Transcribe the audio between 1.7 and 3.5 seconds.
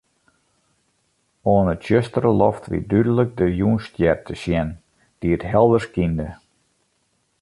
'e tsjustere loft wie dúdlik de